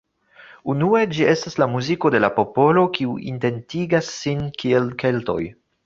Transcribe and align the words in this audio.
Unue, 0.71 1.01
ĝi 1.17 1.27
estas 1.33 1.59
la 1.63 1.67
muziko 1.75 2.11
de 2.17 2.23
la 2.25 2.31
popolo 2.39 2.87
kiu 2.99 3.15
identigas 3.35 4.13
sin 4.19 4.45
kiel 4.63 4.93
Keltoj. 5.05 5.41